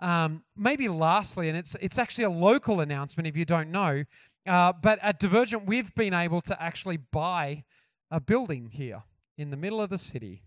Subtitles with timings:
[0.00, 4.04] Um, maybe lastly, and it's it's actually a local announcement if you don't know,
[4.46, 7.64] uh, but at Divergent we've been able to actually buy
[8.10, 9.04] a building here
[9.38, 10.42] in the middle of the city,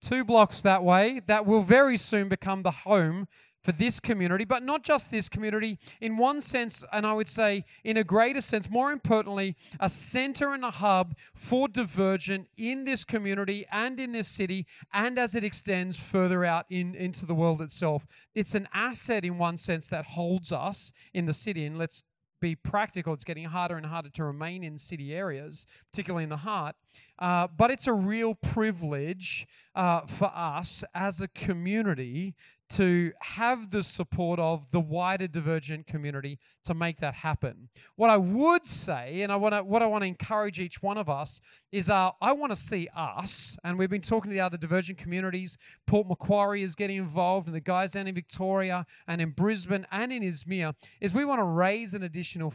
[0.00, 1.20] two blocks that way.
[1.26, 3.28] That will very soon become the home
[3.62, 7.64] for this community, but not just this community, in one sense, and I would say
[7.84, 13.04] in a greater sense, more importantly, a center and a hub for Divergent in this
[13.04, 17.60] community and in this city, and as it extends further out in, into the world
[17.60, 18.06] itself.
[18.34, 22.04] It's an asset in one sense that holds us in the city, and let's
[22.40, 23.12] be practical.
[23.14, 26.76] It's getting harder and harder to remain in city areas, particularly in the heart.
[27.18, 32.34] Uh, but it's a real privilege uh, for us as a community
[32.70, 37.70] to have the support of the wider divergent community to make that happen.
[37.96, 40.98] What I would say, and I want to, what I want to encourage each one
[40.98, 41.40] of us
[41.72, 44.98] is, uh, I want to see us, and we've been talking to the other divergent
[44.98, 45.56] communities.
[45.86, 50.12] Port Macquarie is getting involved, and the guys down in Victoria and in Brisbane and
[50.12, 50.74] in Izmir.
[51.00, 52.52] Is we want to raise an additional,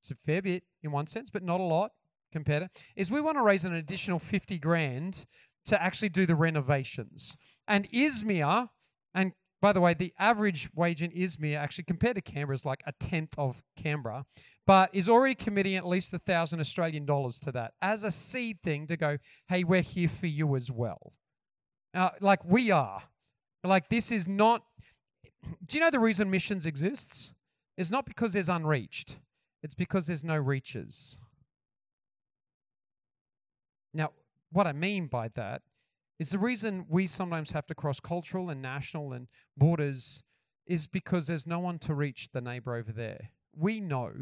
[0.00, 1.92] it's a fair bit in one sense, but not a lot
[2.32, 5.26] compared to, is we want to raise an additional fifty grand
[5.66, 7.36] to actually do the renovations.
[7.68, 8.70] And Izmir
[9.14, 12.82] and by the way, the average wage in Izmir, actually compared to Canberra, is like
[12.84, 14.26] a tenth of Canberra,
[14.66, 18.58] but is already committing at least a thousand Australian dollars to that as a seed
[18.64, 21.12] thing to go, hey, we're here for you as well.
[21.94, 23.04] Uh, like we are.
[23.62, 24.64] Like this is not.
[25.64, 27.32] Do you know the reason missions exists?
[27.78, 29.18] It's not because there's unreached.
[29.62, 31.18] It's because there's no reaches.
[33.94, 34.10] Now,
[34.50, 35.62] what I mean by that
[36.22, 40.22] is the reason we sometimes have to cross cultural and national and borders
[40.68, 43.30] is because there's no one to reach the neighbor over there.
[43.56, 44.12] We know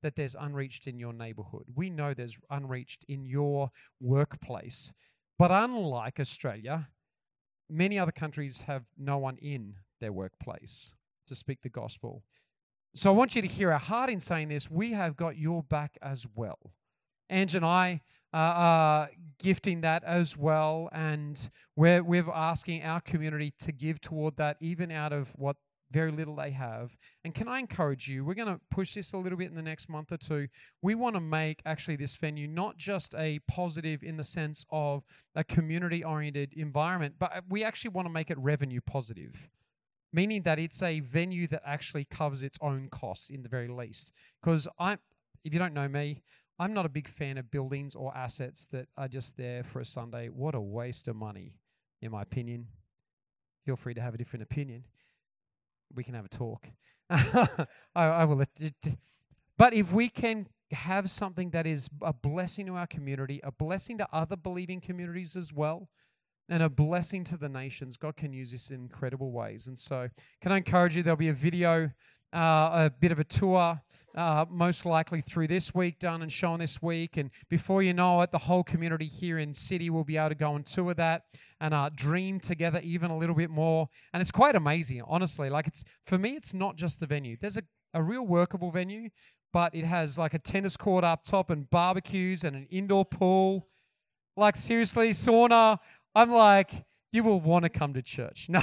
[0.00, 1.64] that there's unreached in your neighborhood.
[1.74, 4.92] We know there's unreached in your workplace.
[5.40, 6.88] But unlike Australia,
[7.68, 10.94] many other countries have no one in their workplace
[11.26, 12.22] to speak the gospel.
[12.94, 14.70] So I want you to hear our heart in saying this.
[14.70, 16.60] We have got your back as well.
[17.28, 19.06] Ange and I uh, uh,
[19.38, 20.88] gifting that as well.
[20.92, 25.56] And we're, we're asking our community to give toward that, even out of what
[25.90, 26.96] very little they have.
[27.24, 28.24] And can I encourage you?
[28.24, 30.46] We're going to push this a little bit in the next month or two.
[30.82, 35.04] We want to make actually this venue not just a positive in the sense of
[35.34, 39.48] a community oriented environment, but we actually want to make it revenue positive.
[40.12, 44.12] Meaning that it's a venue that actually covers its own costs in the very least.
[44.42, 44.94] Because I,
[45.44, 46.22] if you don't know me,
[46.60, 49.84] I'm not a big fan of buildings or assets that are just there for a
[49.84, 50.28] Sunday.
[50.28, 51.54] What a waste of money,
[52.02, 52.66] in my opinion.
[53.64, 54.84] Feel free to have a different opinion.
[55.94, 56.68] We can have a talk.
[57.10, 58.44] I, I will.
[59.56, 63.96] But if we can have something that is a blessing to our community, a blessing
[63.96, 65.88] to other believing communities as well,
[66.50, 69.66] and a blessing to the nations, God can use this in incredible ways.
[69.66, 70.10] And so,
[70.42, 71.02] can I encourage you?
[71.02, 71.90] There'll be a video
[72.32, 73.80] uh, a bit of a tour,
[74.16, 77.16] uh, most likely through this week, done and shown this week.
[77.16, 80.34] And before you know it, the whole community here in City will be able to
[80.34, 81.24] go and tour that
[81.60, 83.88] and uh, dream together even a little bit more.
[84.12, 85.50] And it's quite amazing, honestly.
[85.50, 87.36] Like it's for me, it's not just the venue.
[87.40, 87.62] There's a,
[87.94, 89.10] a real workable venue,
[89.52, 93.68] but it has like a tennis court up top and barbecues and an indoor pool.
[94.36, 95.78] Like seriously, sauna.
[96.14, 98.48] I'm like, you will want to come to church.
[98.58, 98.62] No.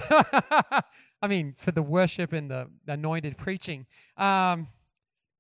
[1.22, 3.86] I mean, for the worship and the anointed preaching.
[4.18, 4.68] Um,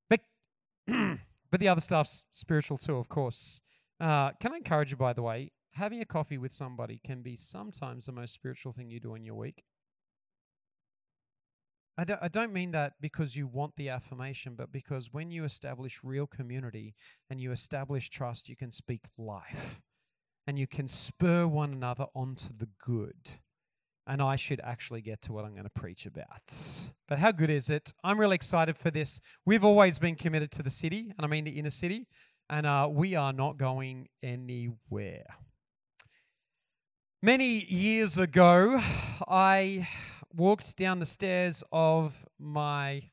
[0.09, 0.21] but,
[0.87, 3.61] but the other stuff's spiritual too, of course.
[3.99, 7.35] Uh, can I encourage you, by the way, having a coffee with somebody can be
[7.35, 9.63] sometimes the most spiritual thing you do in your week.
[11.99, 15.43] I don't, I don't mean that because you want the affirmation, but because when you
[15.43, 16.95] establish real community
[17.29, 19.81] and you establish trust, you can speak life
[20.45, 23.39] and you can spur one another onto the good
[24.07, 26.53] and I should actually get to what I'm going to preach about.
[27.07, 27.93] But how good is it?
[28.03, 29.19] I'm really excited for this.
[29.45, 32.07] We've always been committed to the city, and I mean the inner city,
[32.49, 35.25] and uh, we are not going anywhere.
[37.21, 38.81] Many years ago,
[39.27, 39.87] I
[40.33, 43.03] walked down the stairs of my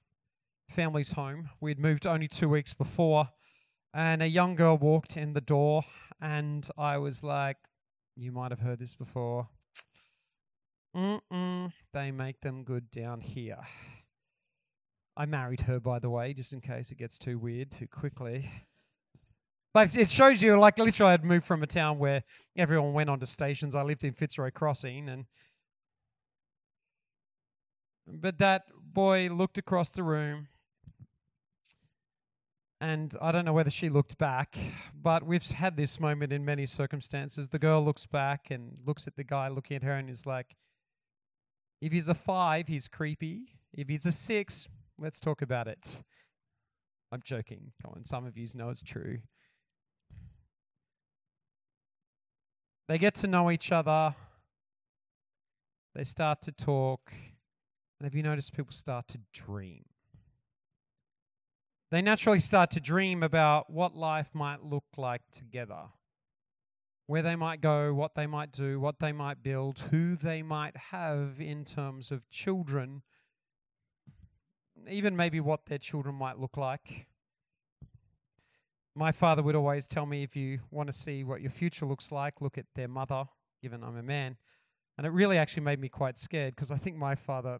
[0.69, 1.51] family's home.
[1.61, 3.31] We'd moved only two weeks before,
[3.93, 5.83] and a young girl walked in the door,
[6.21, 7.57] and I was like,
[8.15, 9.49] You might have heard this before.
[10.97, 13.59] Mm-mm, they make them good down here.
[15.17, 18.51] I married her, by the way, just in case it gets too weird too quickly.
[19.73, 22.23] But it shows you, like, literally, I had moved from a town where
[22.57, 23.75] everyone went onto stations.
[23.75, 25.25] I lived in Fitzroy Crossing, and
[28.07, 30.47] but that boy looked across the room,
[32.81, 34.57] and I don't know whether she looked back,
[34.95, 37.49] but we've had this moment in many circumstances.
[37.49, 40.55] The girl looks back and looks at the guy looking at her, and is like,
[41.85, 43.43] if he's a five, he's creepy.
[43.75, 46.01] If he's a six, let's talk about it.
[47.13, 47.73] I'm joking.
[47.83, 49.19] Come on, some of you know it's true.
[52.89, 54.15] They get to know each other.
[55.95, 57.13] They start to talk.
[58.01, 59.85] And have you noticed people start to dream?
[61.91, 65.83] They naturally start to dream about what life might look like together,
[67.07, 70.77] where they might go, what they might do, what they might build, who they might
[70.91, 73.03] have in terms of children,
[74.89, 77.07] even maybe what their children might look like.
[78.95, 82.13] My father would always tell me if you want to see what your future looks
[82.13, 83.25] like, look at their mother,
[83.61, 84.37] given I'm a man.
[84.97, 87.59] And it really actually made me quite scared because I think my father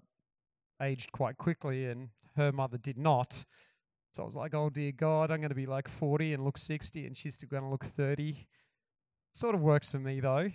[0.81, 3.45] aged quite quickly and her mother did not.
[4.13, 6.57] So I was like, oh dear God, I'm going to be like 40 and look
[6.57, 8.47] 60 and she's still going to look 30.
[9.35, 10.51] Sort of works for me though.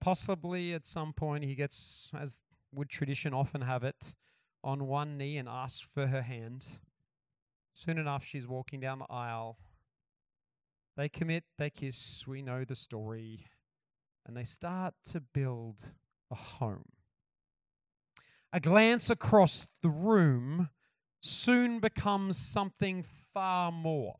[0.00, 2.40] Possibly at some point he gets, as
[2.74, 4.14] would tradition often have it,
[4.62, 6.64] on one knee and asks for her hand.
[7.74, 9.58] Soon enough, she's walking down the aisle.
[10.96, 13.46] They commit, they kiss, we know the story,
[14.26, 15.82] and they start to build
[16.30, 16.92] a home.
[18.52, 20.70] A glance across the room
[21.20, 24.14] soon becomes something far more.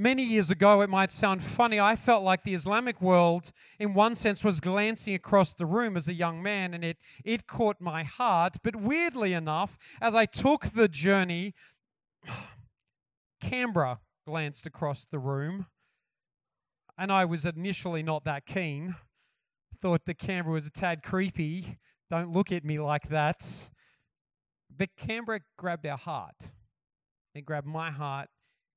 [0.00, 3.50] Many years ago, it might sound funny, I felt like the Islamic world,
[3.80, 7.48] in one sense, was glancing across the room as a young man, and it, it
[7.48, 8.58] caught my heart.
[8.62, 11.52] But weirdly enough, as I took the journey,
[13.40, 15.66] Canberra glanced across the room,
[16.96, 18.94] and I was initially not that keen.
[19.82, 21.78] Thought the Canberra was a tad creepy.
[22.08, 23.68] Don't look at me like that.
[24.70, 26.52] But Canberra grabbed our heart.
[27.34, 28.28] It grabbed my heart.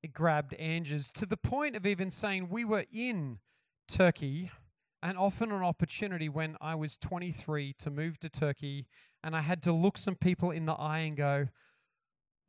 [0.04, 3.40] It grabbed Angie's to the point of even saying we were in
[3.88, 4.52] Turkey
[5.04, 8.88] and often an opportunity when I was 23 to move to Turkey
[9.24, 11.48] and I had to look some people in the eye and go,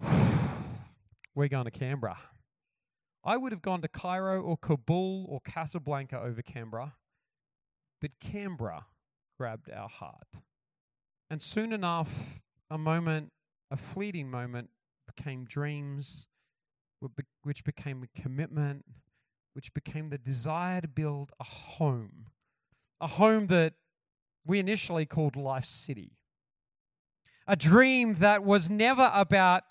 [1.35, 2.19] we're going to Canberra.
[3.25, 6.95] I would have gone to Cairo or Kabul or Casablanca over Canberra,
[8.01, 8.87] but Canberra
[9.39, 10.27] grabbed our heart.
[11.31, 12.41] And soon enough,
[12.71, 13.31] a moment,
[13.71, 14.71] a fleeting moment,
[15.07, 16.27] became dreams,
[17.43, 18.85] which became a commitment,
[19.55, 22.27] which became the desire to build a home.
[23.01, 23.75] A home that
[24.47, 26.13] we initially called Life City
[27.47, 29.65] a dream that was never about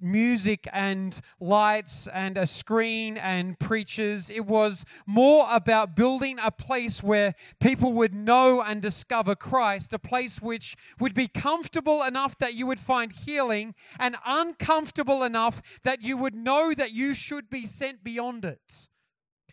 [0.00, 4.30] music and lights and a screen and preachers.
[4.30, 9.98] It was more about building a place where people would know and discover Christ, a
[9.98, 16.02] place which would be comfortable enough that you would find healing and uncomfortable enough that
[16.02, 18.88] you would know that you should be sent beyond it.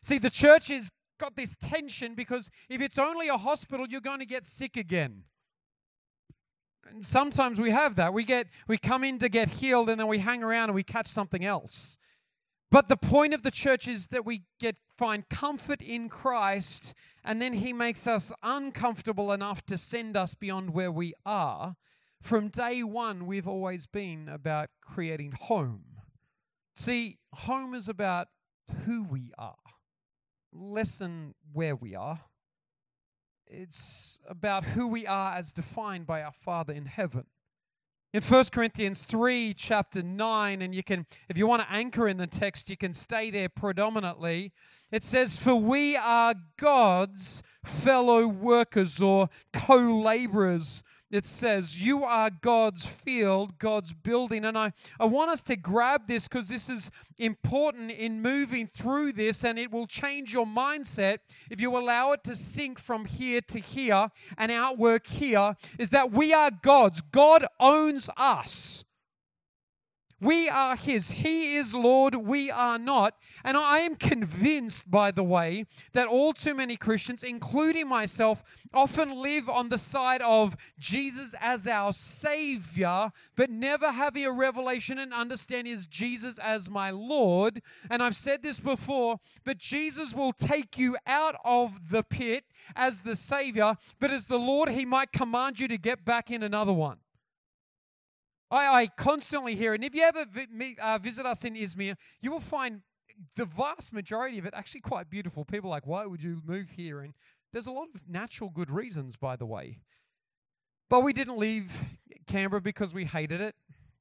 [0.01, 4.19] See, the church has got this tension because if it's only a hospital, you're going
[4.19, 5.23] to get sick again
[7.01, 8.13] sometimes we have that.
[8.13, 10.83] We get we come in to get healed and then we hang around and we
[10.83, 11.97] catch something else.
[12.69, 16.93] But the point of the church is that we get find comfort in Christ
[17.23, 21.75] and then he makes us uncomfortable enough to send us beyond where we are.
[22.21, 25.83] From day 1 we've always been about creating home.
[26.75, 28.27] See, home is about
[28.85, 29.55] who we are,
[30.51, 32.21] less than where we are
[33.49, 37.25] it's about who we are as defined by our Father in heaven.
[38.13, 42.17] In 1 Corinthians 3, chapter 9, and you can, if you want to anchor in
[42.17, 44.53] the text, you can stay there predominantly.
[44.91, 52.29] It says, For we are God's fellow workers or co laborers it says, You are
[52.29, 54.45] God's field, God's building.
[54.45, 59.13] And I, I want us to grab this because this is important in moving through
[59.13, 63.41] this and it will change your mindset if you allow it to sink from here
[63.41, 65.55] to here and outwork here.
[65.79, 68.83] Is that we are God's, God owns us.
[70.19, 71.11] We are His.
[71.11, 72.15] He is Lord.
[72.15, 73.15] We are not.
[73.43, 78.43] And I am convinced, by the way, that all too many Christians, including myself,
[78.73, 84.97] often live on the side of Jesus as our Savior, but never having a revelation
[84.97, 87.61] and understanding is Jesus as my Lord.
[87.89, 92.43] And I've said this before, but Jesus will take you out of the pit
[92.75, 96.41] as the Savior, but as the Lord, He might command you to get back in
[96.41, 96.97] another one.
[98.49, 100.25] I, I constantly hear, and if you ever
[100.81, 102.81] uh, visit us in Izmir, you will find
[103.35, 105.43] the vast majority of it actually quite beautiful.
[105.43, 107.01] People like, why would you move here?
[107.01, 107.13] And
[107.51, 109.79] there's a lot of natural good reasons, by the way.
[110.89, 111.81] But we didn't leave
[112.27, 113.55] Canberra because we hated it.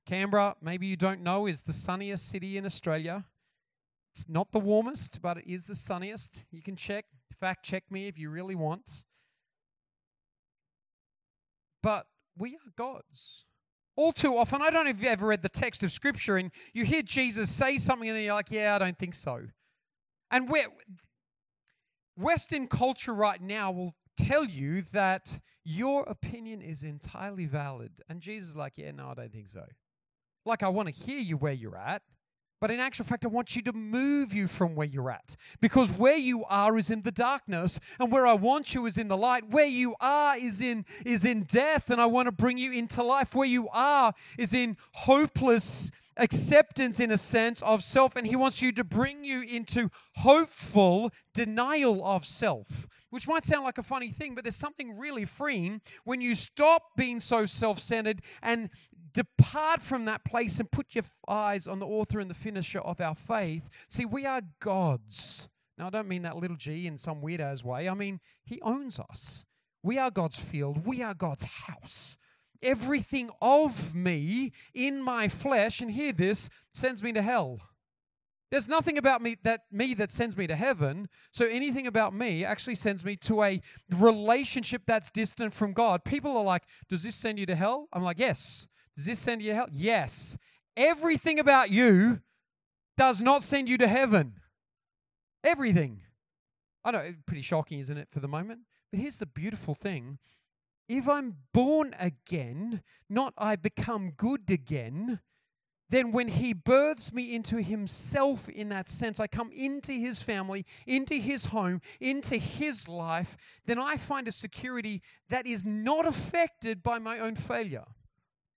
[0.06, 3.24] Canberra, maybe you don't know, is the sunniest city in Australia.
[4.14, 6.44] It's not the warmest, but it is the sunniest.
[6.52, 7.06] You can check,
[7.40, 9.04] fact check me if you really want.
[11.82, 12.06] But
[12.38, 13.44] we are God's.
[13.96, 16.50] All too often, I don't know if you've ever read the text of Scripture and
[16.74, 19.40] you hear Jesus say something and you're like, yeah, I don't think so.
[20.30, 20.52] And
[22.16, 27.90] Western culture right now will tell you that your opinion is entirely valid.
[28.08, 29.64] And Jesus is like, yeah, no, I don't think so.
[30.44, 32.02] Like, I want to hear you where you're at.
[32.60, 35.36] But in actual fact, I want you to move you from where you're at.
[35.60, 39.08] Because where you are is in the darkness, and where I want you is in
[39.08, 39.50] the light.
[39.50, 43.02] Where you are is in, is in death, and I want to bring you into
[43.02, 43.34] life.
[43.34, 48.62] Where you are is in hopeless acceptance, in a sense, of self, and He wants
[48.62, 52.86] you to bring you into hopeful denial of self.
[53.10, 56.96] Which might sound like a funny thing, but there's something really freeing when you stop
[56.96, 58.70] being so self centered and
[59.16, 63.00] depart from that place and put your eyes on the author and the finisher of
[63.00, 63.66] our faith.
[63.88, 65.48] See, we are God's.
[65.78, 67.88] Now, I don't mean that little g in some weird ass way.
[67.88, 69.46] I mean, He owns us.
[69.82, 70.84] We are God's field.
[70.86, 72.18] We are God's house.
[72.62, 77.60] Everything of me in my flesh, and hear this, sends me to hell.
[78.50, 81.08] There's nothing about me that me that sends me to heaven.
[81.32, 86.04] So anything about me actually sends me to a relationship that's distant from God.
[86.04, 89.42] People are like, "Does this send you to hell?" I'm like, "Yes." Does this send
[89.42, 89.68] you to hell?
[89.70, 90.36] Yes.
[90.76, 92.20] Everything about you
[92.96, 94.34] does not send you to heaven.
[95.44, 96.02] Everything.
[96.84, 98.60] I know, pretty shocking, isn't it, for the moment?
[98.90, 100.18] But here's the beautiful thing
[100.88, 105.20] if I'm born again, not I become good again,
[105.88, 110.64] then when he births me into himself in that sense, I come into his family,
[110.86, 113.36] into his home, into his life,
[113.66, 117.84] then I find a security that is not affected by my own failure.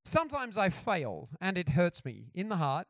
[0.10, 2.88] Sometimes I fail and it hurts me in the heart,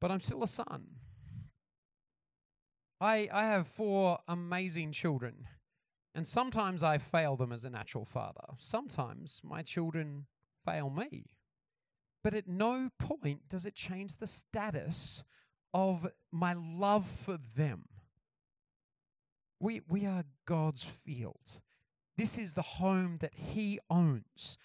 [0.00, 0.86] but I'm still a son.
[3.00, 5.48] I, I have four amazing children,
[6.14, 8.54] and sometimes I fail them as a natural father.
[8.58, 10.26] Sometimes my children
[10.64, 11.24] fail me.
[12.22, 15.24] But at no point does it change the status
[15.74, 17.86] of my love for them.
[19.58, 21.60] We, we are God's field.
[22.16, 24.56] This is the home that He owns.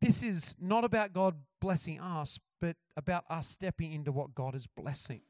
[0.00, 4.66] This is not about God blessing us, but about us stepping into what God is
[4.66, 5.20] blessing.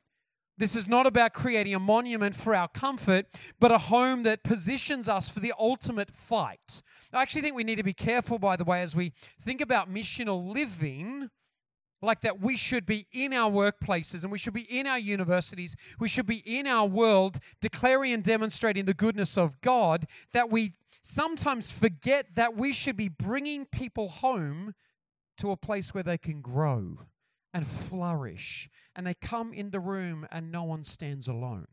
[0.59, 3.27] This is not about creating a monument for our comfort,
[3.59, 6.83] but a home that positions us for the ultimate fight.
[7.13, 9.93] I actually think we need to be careful, by the way, as we think about
[9.93, 11.31] missional living,
[12.03, 15.77] like that we should be in our workplaces and we should be in our universities,
[15.99, 20.75] we should be in our world, declaring and demonstrating the goodness of God, that we
[21.03, 24.75] sometimes forget that we should be bringing people home
[25.39, 26.99] to a place where they can grow
[27.53, 28.69] and flourish.
[28.95, 31.67] And they come in the room and no one stands alone.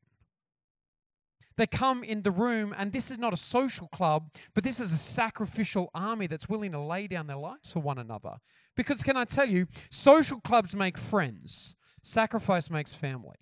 [1.58, 4.92] They come in the room, and this is not a social club, but this is
[4.92, 8.38] a sacrificial army that's willing to lay down their lives for one another.
[8.76, 13.38] Because, can I tell you, social clubs make friends, sacrifice makes family.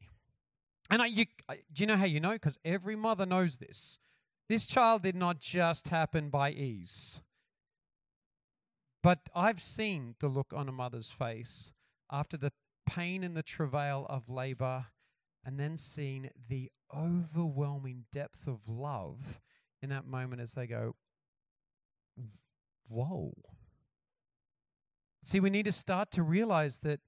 [0.90, 1.26] And I, you,
[1.74, 2.32] do you know how you know?
[2.32, 4.00] Because every mother knows this.
[4.48, 7.22] This child did not just happen by ease.
[9.02, 11.74] But I've seen the look on a mother's face
[12.12, 12.52] after the
[12.88, 14.88] pain and the travail of labor,
[15.44, 19.42] and then seen the overwhelming depth of love
[19.82, 20.96] in that moment as they go,
[22.88, 23.34] Whoa.
[25.24, 27.00] See, we need to start to realize that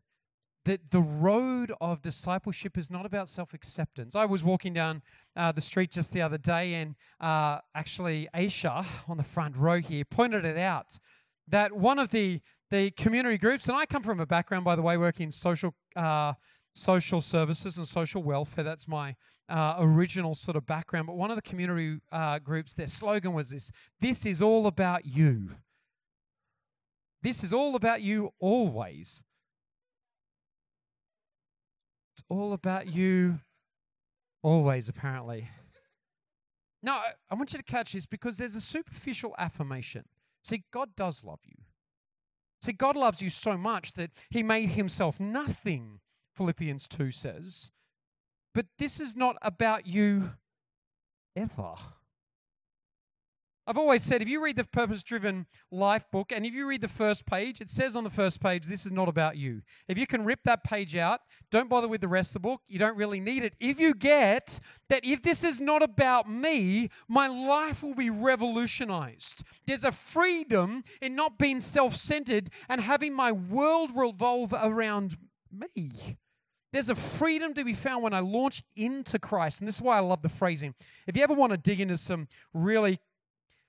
[0.67, 4.15] that the road of discipleship is not about self acceptance.
[4.15, 5.01] I was walking down
[5.35, 9.79] uh, the street just the other day, and uh, actually, Aisha on the front row
[9.79, 10.99] here pointed it out
[11.47, 14.81] that one of the, the community groups, and I come from a background, by the
[14.81, 16.33] way, working in social, uh,
[16.75, 18.65] social services and social welfare.
[18.65, 19.15] That's my
[19.47, 21.07] uh, original sort of background.
[21.07, 23.71] But one of the community uh, groups, their slogan was this
[24.01, 25.51] This is all about you.
[27.21, 29.23] This is all about you always.
[32.17, 33.41] It's all about you
[34.41, 35.49] always, apparently.
[36.81, 40.05] Now, I want you to catch this because there's a superficial affirmation.
[40.43, 41.57] See, God does love you.
[42.63, 45.99] See, God loves you so much that He made Himself nothing,
[46.35, 47.69] Philippians 2 says.
[48.55, 50.31] But this is not about you
[51.35, 51.75] ever.
[53.69, 56.79] I've always said if you read the purpose driven life book and if you read
[56.79, 59.61] the first page, it says on the first page, this is not about you.
[59.89, 61.19] If you can rip that page out,
[61.51, 62.61] don't bother with the rest of the book.
[62.69, 63.55] You don't really need it.
[63.59, 69.43] If you get that if this is not about me, my life will be revolutionized.
[69.65, 75.17] There's a freedom in not being self centered and having my world revolve around
[75.51, 76.17] me.
[76.73, 79.59] There's a freedom to be found when I launch into Christ.
[79.59, 80.75] And this is why I love the phrasing.
[81.07, 82.99] If you ever want to dig into some really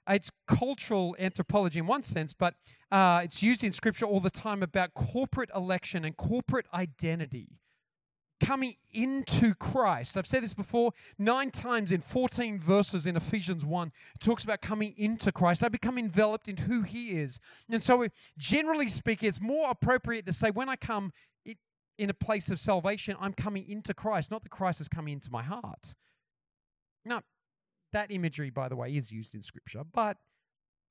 [0.09, 2.55] it's cultural anthropology in one sense, but
[2.91, 7.59] uh, it's used in scripture all the time about corporate election and corporate identity
[8.41, 10.17] coming into Christ.
[10.17, 13.93] I've said this before nine times in 14 verses in Ephesians 1.
[14.15, 15.65] It talks about coming into Christ.
[15.65, 17.41] I become enveloped in who He is.
[17.69, 21.12] And so, generally speaking, it's more appropriate to say when I come
[21.99, 25.31] in a place of salvation, I'm coming into Christ, not that Christ is coming into
[25.33, 25.95] my heart.
[27.05, 27.23] Now,
[27.92, 30.18] that imagery, by the way, is used in Scripture, but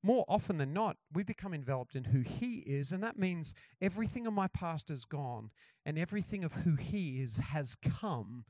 [0.02, 4.26] more often than not, we become enveloped in who He is, and that means everything
[4.26, 5.50] of my past is gone,
[5.84, 8.44] and everything of who He is has come.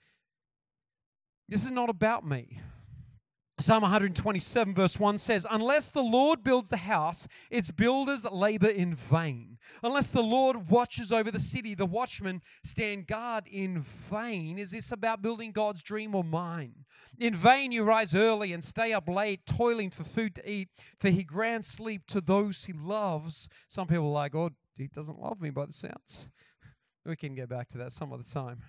[1.48, 2.60] This is not about me.
[3.60, 8.94] Psalm 127, verse 1 says, Unless the Lord builds the house, its builders labor in
[8.94, 9.58] vain.
[9.82, 14.60] Unless the Lord watches over the city, the watchmen stand guard in vain.
[14.60, 16.84] Is this about building God's dream or mine?
[17.18, 20.68] In vain you rise early and stay up late, toiling for food to eat,
[21.00, 23.48] for he grants sleep to those he loves.
[23.68, 26.28] Some people are like, Oh, he doesn't love me by the sounds.
[27.04, 28.62] We can get back to that some other time.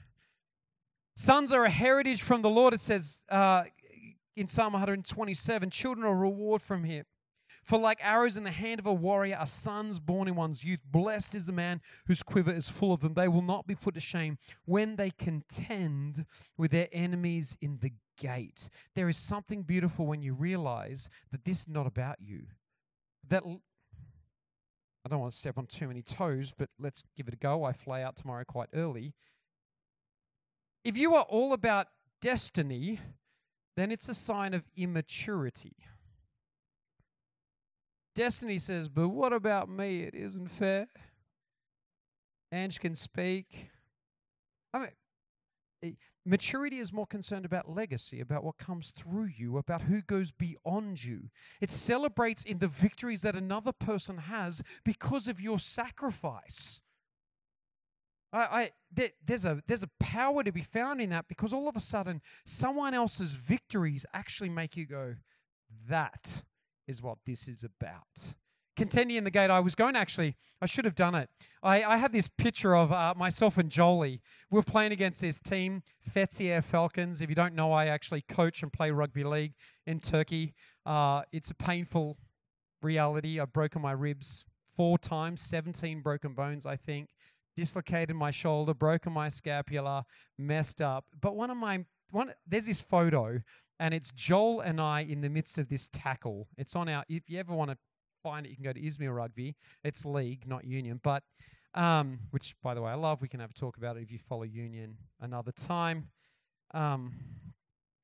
[1.15, 3.22] Sons are a heritage from the Lord, it says.
[3.29, 3.65] Uh,
[4.39, 7.05] in Psalm 127 children are a reward from him.
[7.63, 10.79] For like arrows in the hand of a warrior are sons born in one's youth.
[10.89, 13.15] Blessed is the man whose quiver is full of them.
[13.15, 16.25] They will not be put to shame when they contend
[16.58, 18.69] with their enemies in the gate.
[18.96, 22.43] There is something beautiful when you realize that this is not about you.
[23.27, 27.38] That I don't want to step on too many toes, but let's give it a
[27.38, 27.65] go.
[27.65, 29.13] I fly out tomorrow quite early.
[30.86, 31.88] If you are all about
[32.22, 33.00] destiny,
[33.79, 35.75] then it's a sign of immaturity.
[38.15, 40.01] Destiny says, But what about me?
[40.01, 40.88] It isn't fair.
[42.51, 43.69] Ange can speak.
[44.74, 44.89] I
[45.81, 50.31] mean, maturity is more concerned about legacy, about what comes through you, about who goes
[50.31, 51.29] beyond you.
[51.62, 56.81] It celebrates in the victories that another person has because of your sacrifice.
[58.32, 61.68] I, I there, there's a there's a power to be found in that because all
[61.68, 65.15] of a sudden someone else's victories actually make you go,
[65.89, 66.44] that
[66.88, 68.34] is what this is about.
[68.76, 71.30] Contending in the gate, I was going to actually, I should have done it.
[71.62, 74.22] I, I have this picture of uh, myself and Jolie.
[74.50, 75.84] We are playing against this team,
[76.15, 77.22] Fethiye Falcons.
[77.22, 79.54] If you don't know, I actually coach and play rugby league
[79.86, 80.54] in Turkey.
[80.86, 82.18] Uh, it's a painful
[82.82, 83.39] reality.
[83.39, 84.46] I've broken my ribs
[84.78, 87.10] four times, 17 broken bones, I think
[87.60, 90.06] dislocated my shoulder, broken my scapula,
[90.38, 91.06] messed up.
[91.19, 93.41] But one of my one there's this photo
[93.82, 96.48] and it's Joel and I in the midst of this tackle.
[96.58, 97.78] It's on our if you ever want to
[98.24, 99.58] find it, you can go to Izmir Rugby.
[99.84, 101.24] It's league, not union, but
[101.76, 103.22] um, which by the way I love.
[103.22, 106.08] We can have a talk about it if you follow union another time.
[106.74, 107.13] Um,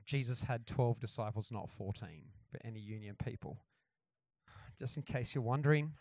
[0.06, 2.10] Jesus had 12 disciples, not 14,
[2.52, 3.58] but any union people.
[4.78, 5.94] Just in case you're wondering,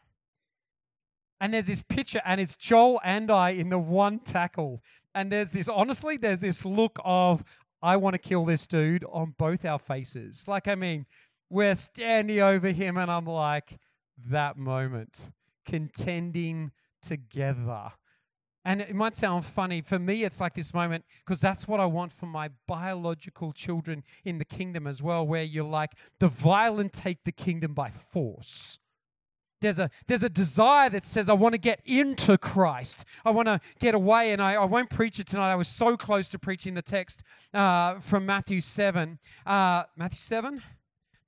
[1.40, 4.82] and there's this picture, and it's Joel and I in the one tackle.
[5.14, 7.44] And there's this, honestly, there's this look of,
[7.82, 10.48] I want to kill this dude on both our faces.
[10.48, 11.06] Like, I mean,
[11.50, 13.78] we're standing over him, and I'm like,
[14.30, 15.30] that moment,
[15.66, 17.92] contending together.
[18.64, 19.82] And it might sound funny.
[19.82, 24.02] For me, it's like this moment because that's what I want for my biological children
[24.24, 28.78] in the kingdom as well, where you're like, the violent take the kingdom by force.
[29.64, 33.06] There's a, there's a desire that says, I want to get into Christ.
[33.24, 34.32] I want to get away.
[34.32, 35.50] And I, I won't preach it tonight.
[35.50, 37.22] I was so close to preaching the text
[37.54, 39.18] uh, from Matthew 7.
[39.46, 40.62] Uh, Matthew 7?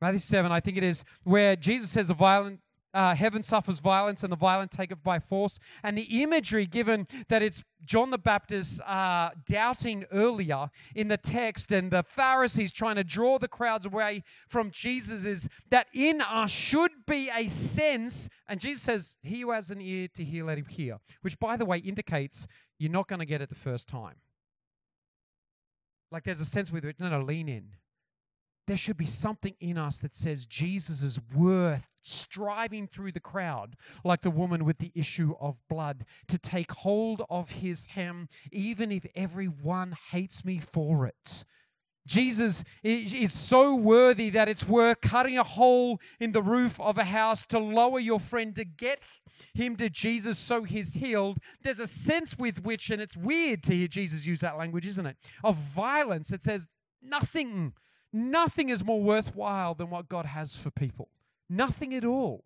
[0.02, 2.60] Matthew 7, I think it is, where Jesus says, A violent
[2.96, 5.58] uh, heaven suffers violence and the violent take it by force.
[5.82, 11.70] And the imagery given that it's John the Baptist uh, doubting earlier in the text
[11.72, 16.50] and the Pharisees trying to draw the crowds away from Jesus is that in us
[16.50, 20.56] should be a sense, and Jesus says, He who has an ear to hear, let
[20.56, 22.46] him hear, which by the way indicates
[22.78, 24.16] you're not going to get it the first time.
[26.10, 27.72] Like there's a sense with it, no, no, lean in
[28.66, 33.76] there should be something in us that says Jesus is worth striving through the crowd,
[34.04, 38.92] like the woman with the issue of blood, to take hold of his hem, even
[38.92, 41.44] if everyone hates me for it.
[42.06, 47.04] Jesus is so worthy that it's worth cutting a hole in the roof of a
[47.04, 49.00] house to lower your friend to get
[49.54, 51.38] him to Jesus so he's healed.
[51.62, 55.06] There's a sense with which, and it's weird to hear Jesus use that language, isn't
[55.06, 55.16] it?
[55.42, 56.28] Of violence.
[56.28, 56.68] that says,
[57.02, 57.72] nothing
[58.16, 61.10] Nothing is more worthwhile than what God has for people.
[61.50, 62.44] Nothing at all.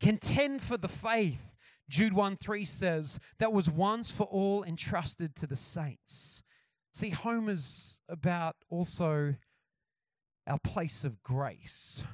[0.00, 1.54] Contend for the faith,
[1.86, 6.42] Jude 1 3 says, that was once for all entrusted to the saints.
[6.92, 9.34] See, home is about also
[10.46, 12.04] our place of grace.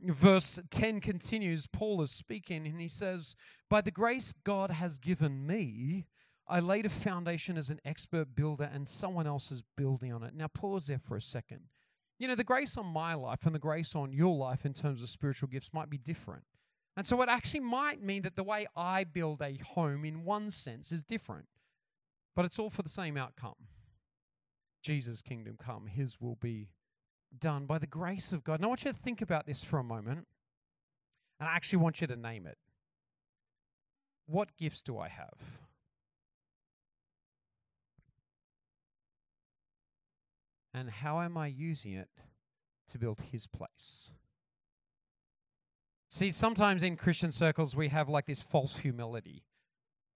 [0.00, 3.36] Verse 10 continues, Paul is speaking, and he says,
[3.70, 6.06] By the grace God has given me,
[6.46, 10.34] I laid a foundation as an expert builder, and someone else is building on it.
[10.34, 11.60] Now, pause there for a second.
[12.18, 15.02] You know, the grace on my life and the grace on your life in terms
[15.02, 16.44] of spiritual gifts might be different.
[16.96, 20.50] And so it actually might mean that the way I build a home, in one
[20.50, 21.46] sense, is different.
[22.36, 23.56] But it's all for the same outcome
[24.84, 26.68] Jesus' kingdom come, his will be
[27.36, 28.56] done by the grace of God.
[28.56, 30.26] And I want you to think about this for a moment.
[31.40, 32.58] And I actually want you to name it.
[34.26, 35.38] What gifts do I have?
[40.74, 42.08] And how am I using it
[42.88, 44.10] to build His place?
[46.10, 49.44] See, sometimes in Christian circles, we have like this false humility.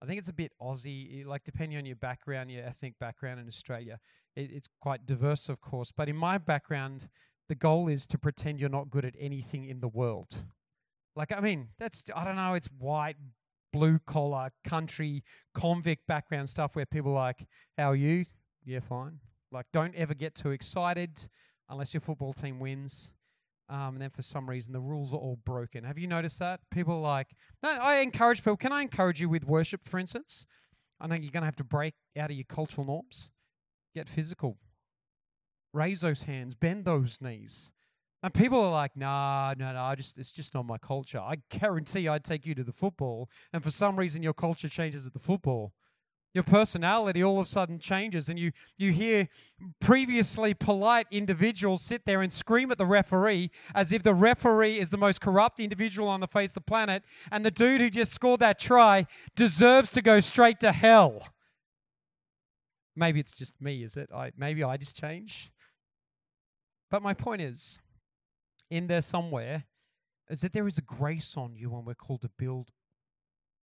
[0.02, 3.40] I think it's a bit Aussie, eh, like depending on your background, your ethnic background
[3.40, 3.98] in Australia.
[4.36, 5.92] It, it's quite diverse, of course.
[5.96, 7.08] But in my background,
[7.48, 10.44] the goal is to pretend you're not good at anything in the world.
[11.16, 13.16] Like, I mean, that's, I don't know, it's white,
[13.72, 18.26] blue collar, country, convict background stuff where people are like, How are you?
[18.64, 19.18] Yeah, fine.
[19.50, 21.28] Like, don't ever get too excited
[21.68, 23.10] unless your football team wins.
[23.70, 25.84] Um, and then for some reason, the rules are all broken.
[25.84, 26.60] Have you noticed that?
[26.70, 27.28] People are like,
[27.62, 28.56] no, I encourage people.
[28.56, 30.46] Can I encourage you with worship, for instance?
[31.00, 33.30] I know you're going to have to break out of your cultural norms,
[33.94, 34.56] get physical,
[35.72, 37.70] raise those hands, bend those knees.
[38.22, 41.20] And people are like, nah, no, no, I just it's just not my culture.
[41.20, 45.06] I guarantee I'd take you to the football, and for some reason your culture changes
[45.06, 45.72] at the football.
[46.34, 49.28] Your personality all of a sudden changes, and you you hear
[49.80, 54.90] previously polite individuals sit there and scream at the referee as if the referee is
[54.90, 58.12] the most corrupt individual on the face of the planet, and the dude who just
[58.12, 61.28] scored that try deserves to go straight to hell.
[62.94, 64.10] Maybe it's just me, is it?
[64.14, 65.50] I maybe I just change.
[66.90, 67.78] But my point is,
[68.70, 69.64] in there somewhere,
[70.28, 72.70] is that there is a grace on you when we're called to build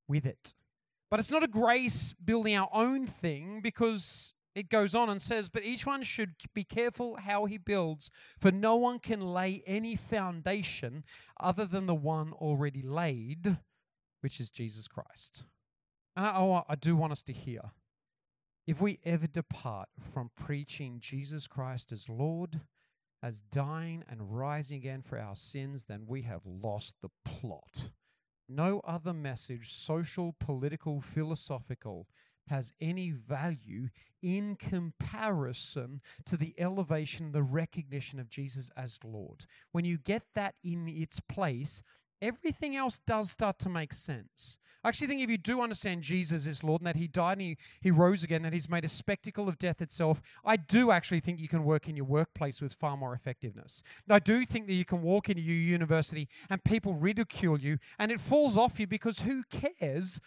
[0.08, 0.56] with it.
[1.10, 5.50] But it's not a grace building our own thing because it goes on and says,
[5.50, 9.96] But each one should be careful how he builds, for no one can lay any
[9.96, 11.04] foundation
[11.40, 13.58] other than the one already laid,
[14.22, 15.44] which is Jesus Christ.
[16.16, 17.72] And I, oh, I do want us to hear
[18.66, 22.62] if we ever depart from preaching Jesus Christ as Lord,
[23.22, 27.90] as dying and rising again for our sins, then we have lost the plot.
[28.48, 32.08] No other message, social, political, philosophical,
[32.48, 33.90] has any value
[34.22, 39.46] in comparison to the elevation, the recognition of Jesus as Lord.
[39.72, 41.82] When you get that in its place,
[42.22, 44.58] everything else does start to make sense.
[44.84, 47.42] I actually think if you do understand Jesus is Lord and that He died and
[47.42, 51.22] He, he rose again, that He's made a spectacle of death itself, I do actually
[51.22, 53.82] think you can work in your workplace with far more effectiveness.
[54.08, 58.12] I do think that you can walk into your university and people ridicule you and
[58.12, 60.22] it falls off you because who cares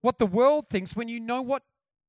[0.00, 1.64] what the world thinks when you know what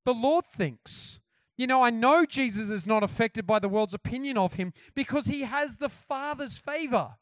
[0.06, 1.19] the Lord thinks?
[1.58, 5.26] You know, I know Jesus is not affected by the world's opinion of him because
[5.26, 7.15] he has the Father's favor.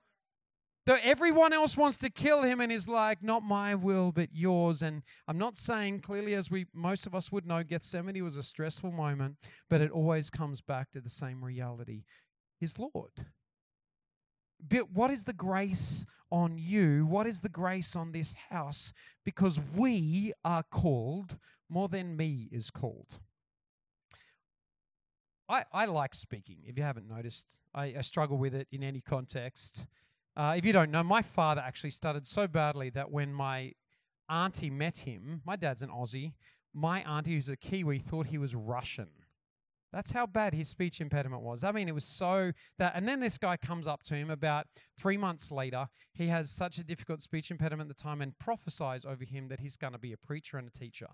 [0.86, 4.82] Though everyone else wants to kill him and is like, not my will, but yours.
[4.82, 8.43] And I'm not saying clearly, as we most of us would know, Gethsemane was a
[8.43, 9.38] stressful moment,
[9.69, 12.04] but it always comes back to the same reality.
[12.60, 13.12] His Lord.
[14.65, 17.06] But what is the grace on you?
[17.06, 18.93] What is the grace on this house?
[19.24, 21.38] Because we are called
[21.69, 23.19] more than me is called.
[25.50, 27.48] I, I like speaking, if you haven't noticed.
[27.74, 29.86] I, I struggle with it in any context.
[30.36, 33.74] Uh, if you don't know, my father actually stuttered so badly that when my
[34.30, 36.34] auntie met him, my dad's an Aussie,
[36.74, 39.10] my auntie, who's a Kiwi, thought he was Russian.
[39.91, 41.63] That's how bad his speech impediment was.
[41.63, 42.93] I mean, it was so that.
[42.96, 44.65] And then this guy comes up to him about
[44.98, 45.88] three months later.
[46.13, 49.60] He has such a difficult speech impediment at the time and prophesies over him that
[49.60, 51.10] he's going to be a preacher and a teacher.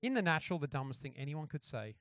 [0.00, 1.96] In the natural, the dumbest thing anyone could say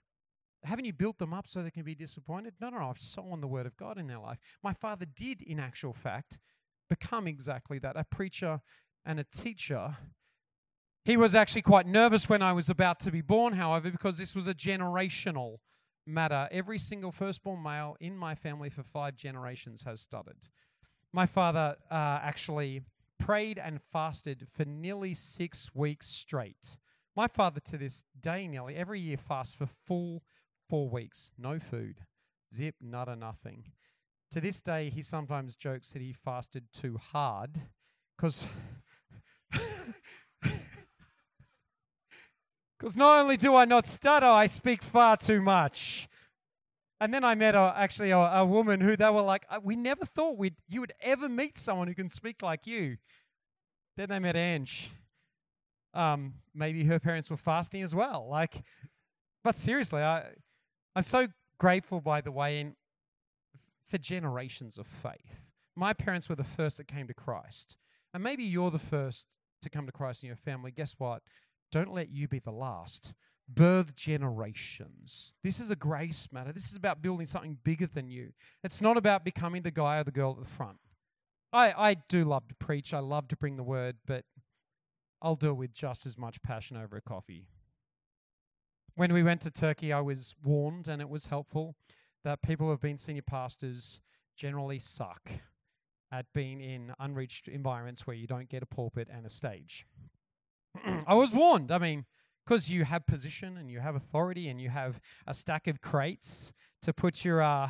[0.63, 2.53] haven't you built them up so they can be disappointed?
[2.59, 2.89] No, no, no.
[2.89, 4.37] I've sown the word of God in their life.
[4.63, 6.39] My father did, in actual fact,
[6.89, 8.61] become exactly that a preacher
[9.05, 9.97] and a teacher.
[11.03, 14.35] He was actually quite nervous when I was about to be born, however, because this
[14.35, 15.57] was a generational
[16.05, 16.47] matter.
[16.51, 20.49] Every single firstborn male in my family for five generations has stuttered.
[21.11, 22.81] My father uh, actually
[23.19, 26.77] prayed and fasted for nearly six weeks straight.
[27.15, 30.23] My father, to this day, nearly every year fasts for full
[30.71, 31.97] four weeks, no food,
[32.55, 33.65] zip, nada, nothing.
[34.31, 37.59] To this day, he sometimes jokes that he fasted too hard
[38.15, 38.47] because.
[42.79, 46.07] Because not only do I not stutter, I speak far too much.
[47.01, 49.75] And then I met a, actually a, a woman who they were like, "Uh, we
[49.75, 52.95] never thought we'd, you would ever meet someone who can speak like you.
[53.97, 54.89] Then they met Ange.
[55.93, 58.25] Um, maybe her parents were fasting as well.
[58.29, 58.63] Like,
[59.43, 60.27] but seriously, I,
[60.95, 61.27] I'm so
[61.57, 62.75] grateful, by the way, in,
[63.85, 65.39] for generations of faith.
[65.75, 67.77] My parents were the first that came to Christ.
[68.13, 69.27] And maybe you're the first
[69.61, 70.71] to come to Christ in your family.
[70.71, 71.21] Guess what?
[71.71, 73.13] Don't let you be the last
[73.47, 75.35] birth generations.
[75.43, 76.51] This is a grace matter.
[76.51, 78.31] This is about building something bigger than you.
[78.63, 80.77] It's not about becoming the guy or the girl at the front.
[81.53, 84.23] I, I do love to preach, I love to bring the word, but
[85.21, 87.47] I'll do it with just as much passion over a coffee.
[88.95, 91.75] When we went to Turkey, I was warned, and it was helpful,
[92.23, 93.99] that people who have been senior pastors
[94.35, 95.31] generally suck
[96.11, 99.85] at being in unreached environments where you don't get a pulpit and a stage.
[101.07, 101.71] I was warned.
[101.71, 102.05] I mean,
[102.45, 106.51] because you have position and you have authority and you have a stack of crates
[106.81, 107.69] to put your uh,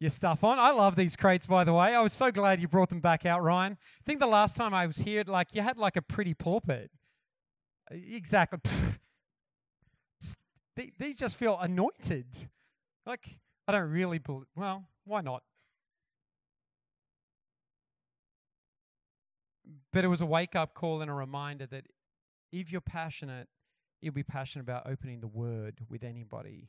[0.00, 0.58] your stuff on.
[0.58, 1.94] I love these crates, by the way.
[1.94, 3.72] I was so glad you brought them back out, Ryan.
[3.74, 6.90] I think the last time I was here, like you had like a pretty pulpit.
[7.90, 8.58] Exactly.
[10.76, 12.26] Th- These just feel anointed.
[13.06, 14.46] Like I don't really believe.
[14.56, 15.42] Well, why not?
[19.92, 21.86] But it was a wake up call and a reminder that
[22.52, 23.48] if you're passionate,
[24.00, 26.68] you'll be passionate about opening the word with anybody.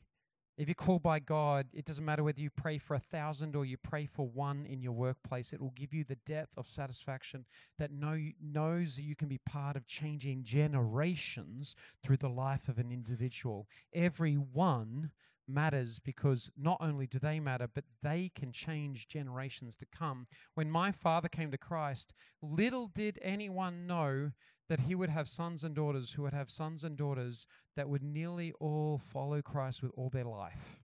[0.56, 3.64] If you're called by God, it doesn't matter whether you pray for a thousand or
[3.64, 5.52] you pray for one in your workplace.
[5.52, 7.44] It will give you the depth of satisfaction
[7.78, 12.78] that know, knows that you can be part of changing generations through the life of
[12.78, 13.66] an individual.
[13.92, 15.10] Every one
[15.48, 20.26] matters because not only do they matter, but they can change generations to come.
[20.54, 24.30] When my father came to Christ, little did anyone know
[24.68, 27.46] that he would have sons and daughters who would have sons and daughters
[27.76, 30.82] that would nearly all follow Christ with all their life.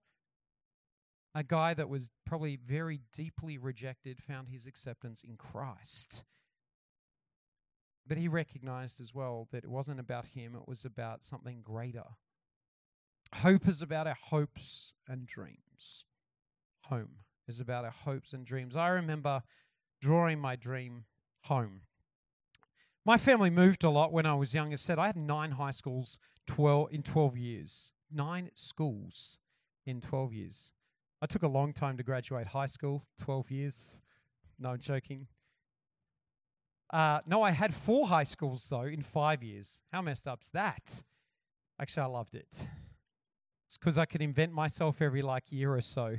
[1.34, 6.24] A guy that was probably very deeply rejected found his acceptance in Christ.
[8.06, 12.04] But he recognized as well that it wasn't about him, it was about something greater.
[13.36, 16.04] Hope is about our hopes and dreams.
[16.86, 18.74] Home is about our hopes and dreams.
[18.74, 19.42] I remember
[20.00, 21.04] drawing my dream
[21.44, 21.82] home.
[23.10, 24.72] My family moved a lot when I was young.
[24.72, 27.90] As said, I had nine high schools 12, in 12 years.
[28.08, 29.40] Nine schools
[29.84, 30.70] in 12 years.
[31.20, 34.00] I took a long time to graduate high school, 12 years.
[34.60, 35.26] No, I'm joking.
[36.92, 39.82] Uh, no, I had four high schools, though, in five years.
[39.92, 41.02] How messed up's that?
[41.80, 42.62] Actually, I loved it.
[43.66, 46.14] It's because I could invent myself every like year or so.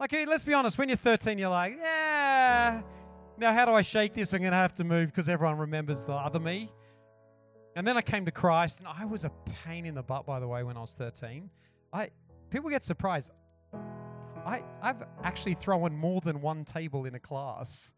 [0.00, 2.82] Like, let's be honest, when you're 13, you're like, yeah,
[3.38, 4.32] now how do I shake this?
[4.32, 6.70] I'm going to have to move because everyone remembers the other me.
[7.74, 9.30] And then I came to Christ, and I was a
[9.64, 11.48] pain in the butt, by the way, when I was 13.
[11.92, 12.10] I
[12.50, 13.30] people get surprised.
[14.44, 17.92] I I've actually thrown more than one table in a class.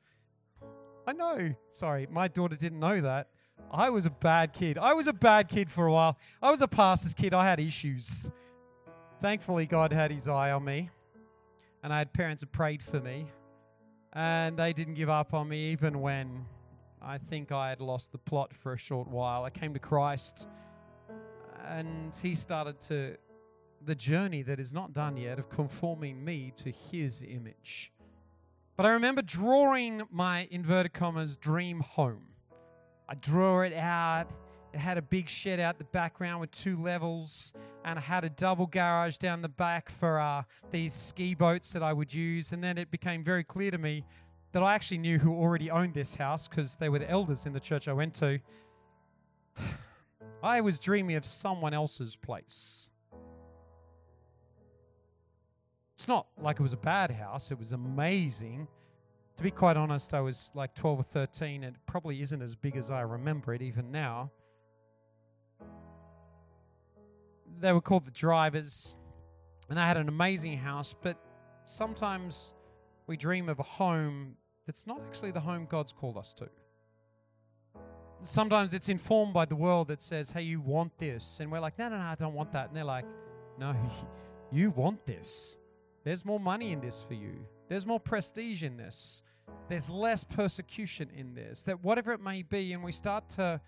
[1.06, 1.54] I know.
[1.70, 3.28] Sorry, my daughter didn't know that.
[3.70, 4.78] I was a bad kid.
[4.78, 6.18] I was a bad kid for a while.
[6.40, 7.34] I was a pastor's kid.
[7.34, 8.30] I had issues.
[9.20, 10.90] Thankfully, God had his eye on me.
[11.82, 13.26] And I had parents who prayed for me.
[14.14, 16.44] And they didn't give up on me even when
[17.02, 19.44] I think I had lost the plot for a short while.
[19.44, 20.46] I came to Christ
[21.66, 23.16] and he started to
[23.84, 27.92] the journey that is not done yet of conforming me to his image.
[28.76, 32.22] But I remember drawing my inverted commas dream home.
[33.08, 34.30] I draw it out.
[34.74, 37.52] It had a big shed out the background with two levels,
[37.84, 41.82] and I had a double garage down the back for uh, these ski boats that
[41.84, 42.50] I would use.
[42.50, 44.04] And then it became very clear to me
[44.50, 47.52] that I actually knew who already owned this house because they were the elders in
[47.52, 48.40] the church I went to.
[50.42, 52.90] I was dreaming of someone else's place.
[55.96, 58.66] It's not like it was a bad house, it was amazing.
[59.36, 62.56] To be quite honest, I was like 12 or 13, and it probably isn't as
[62.56, 64.32] big as I remember it even now.
[67.60, 68.96] They were called the drivers,
[69.68, 71.18] and they had an amazing house, but
[71.64, 72.54] sometimes
[73.06, 74.36] we dream of a home
[74.66, 76.48] that's not actually the home God's called us to.
[78.22, 81.40] Sometimes it's informed by the world that says, hey, you want this.
[81.40, 82.68] And we're like, no, no, no, I don't want that.
[82.68, 83.04] And they're like,
[83.58, 83.76] no,
[84.50, 85.58] you want this.
[86.04, 87.46] There's more money in this for you.
[87.68, 89.22] There's more prestige in this.
[89.68, 91.62] There's less persecution in this.
[91.62, 93.60] That whatever it may be, and we start to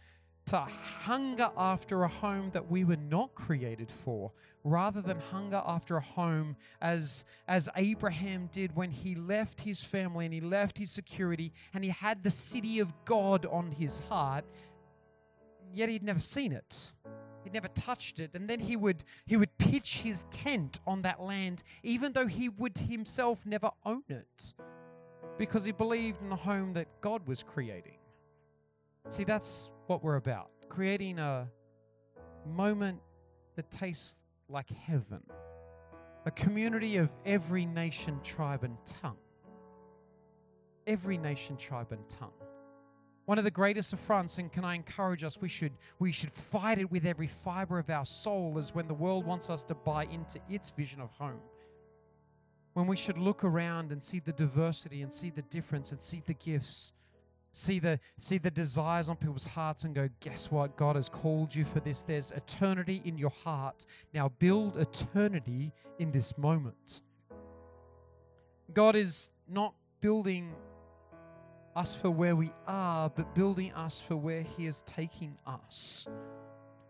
[0.47, 4.31] to hunger after a home that we were not created for,
[4.63, 10.25] rather than hunger after a home as as Abraham did when he left his family
[10.25, 14.45] and he left his security and he had the city of God on his heart,
[15.73, 16.93] yet he'd never seen it.
[17.43, 21.21] He'd never touched it, and then he would he would pitch his tent on that
[21.21, 24.55] land, even though he would himself never own it,
[25.39, 27.99] because he believed in a home that God was creating.
[29.09, 31.49] See, that's what we're about creating a
[32.45, 33.01] moment
[33.57, 35.23] that tastes like heaven,
[36.27, 39.17] a community of every nation, tribe, and tongue.
[40.87, 42.31] Every nation, tribe, and tongue.
[43.25, 46.79] One of the greatest affronts, and can I encourage us, we should, we should fight
[46.79, 50.05] it with every fiber of our soul, is when the world wants us to buy
[50.05, 51.41] into its vision of home.
[52.75, 56.23] When we should look around and see the diversity and see the difference and see
[56.25, 56.93] the gifts
[57.57, 60.77] see the see the desires on people's hearts and go guess what?
[60.77, 62.03] God has called you for this.
[62.03, 63.87] There's eternity in your heart.
[64.13, 67.01] Now build eternity in this moment.
[68.75, 70.53] God is not building
[71.75, 76.07] us for where we are but building us for where he is taking us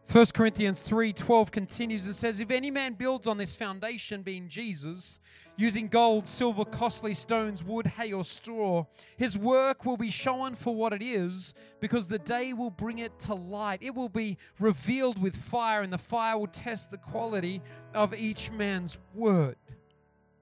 [0.09, 5.19] 1 Corinthians 3:12 continues and says if any man builds on this foundation being Jesus
[5.57, 8.85] using gold, silver, costly stones, wood, hay or straw
[9.17, 13.19] his work will be shown for what it is because the day will bring it
[13.19, 13.83] to light.
[13.83, 17.61] It will be revealed with fire and the fire will test the quality
[17.93, 19.57] of each man's word.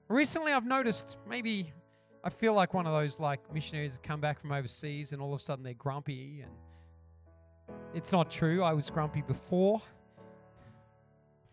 [0.09, 1.73] Recently I've noticed maybe
[2.23, 5.33] I feel like one of those like missionaries that come back from overseas and all
[5.33, 6.51] of a sudden they're grumpy and
[7.93, 8.63] it's not true.
[8.63, 9.81] I was grumpy before.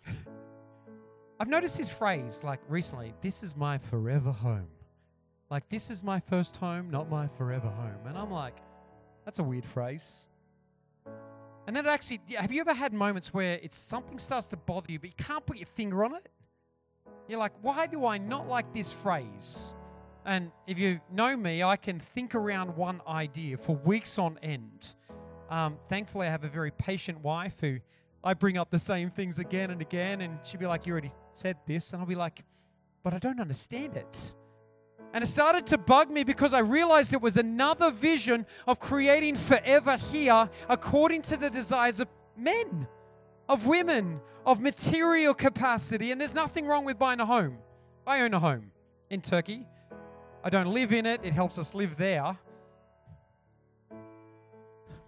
[1.40, 4.68] I've noticed this phrase like recently this is my forever home.
[5.52, 8.06] Like, this is my first home, not my forever home.
[8.06, 8.56] And I'm like,
[9.26, 10.26] that's a weird phrase.
[11.66, 14.90] And then it actually, have you ever had moments where it's something starts to bother
[14.90, 16.26] you, but you can't put your finger on it?
[17.28, 19.74] You're like, why do I not like this phrase?
[20.24, 24.94] And if you know me, I can think around one idea for weeks on end.
[25.52, 27.78] Um, thankfully, I have a very patient wife who
[28.24, 31.10] I bring up the same things again and again, and she'd be like, You already
[31.34, 31.92] said this.
[31.92, 32.42] And I'll be like,
[33.02, 34.32] But I don't understand it.
[35.12, 39.36] And it started to bug me because I realized it was another vision of creating
[39.36, 42.88] forever here according to the desires of men,
[43.46, 46.12] of women, of material capacity.
[46.12, 47.58] And there's nothing wrong with buying a home.
[48.06, 48.70] I own a home
[49.10, 49.66] in Turkey.
[50.42, 52.38] I don't live in it, it helps us live there.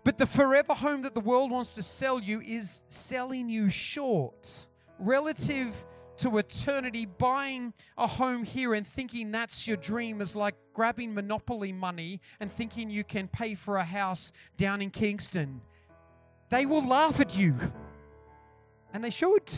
[0.04, 4.66] But the forever home that the world wants to sell you is selling you short
[4.98, 5.84] relative
[6.18, 7.06] to eternity.
[7.06, 12.52] Buying a home here and thinking that's your dream is like grabbing monopoly money and
[12.52, 15.62] thinking you can pay for a house down in Kingston.
[16.50, 17.56] They will laugh at you,
[18.92, 19.50] and they should.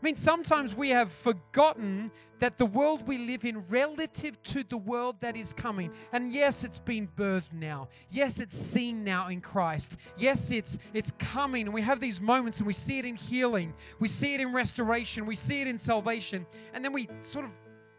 [0.00, 4.78] I mean, sometimes we have forgotten that the world we live in, relative to the
[4.78, 7.88] world that is coming, and yes, it's been birthed now.
[8.10, 9.98] Yes, it's seen now in Christ.
[10.16, 13.74] Yes, it's it's coming, and we have these moments, and we see it in healing,
[13.98, 17.50] we see it in restoration, we see it in salvation, and then we sort of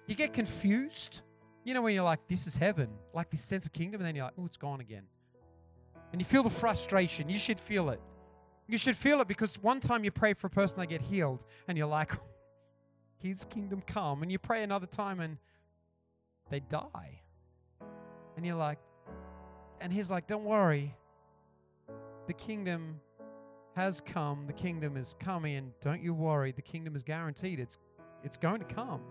[0.08, 1.22] you get confused.
[1.64, 4.16] You know when you're like, "This is heaven," like this sense of kingdom, and then
[4.16, 5.04] you're like, "Oh, it's gone again,"
[6.12, 7.30] and you feel the frustration.
[7.30, 8.02] You should feel it.
[8.68, 11.44] You should feel it because one time you pray for a person, they get healed,
[11.68, 12.12] and you're like,
[13.18, 14.24] His kingdom come.
[14.24, 15.38] And you pray another time, and
[16.50, 17.22] they die.
[18.36, 18.80] And you're like,
[19.80, 20.96] and He's like, Don't worry.
[22.28, 23.00] The kingdom
[23.76, 24.46] has come.
[24.48, 25.56] The kingdom is coming.
[25.56, 26.52] And don't you worry.
[26.52, 27.60] The kingdom is guaranteed.
[27.60, 27.78] It's,
[28.24, 29.02] it's going to come.